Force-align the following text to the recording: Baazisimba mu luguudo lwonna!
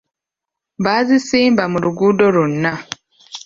Baazisimba 0.83 1.63
mu 1.71 1.77
luguudo 1.83 2.25
lwonna! 2.35 2.73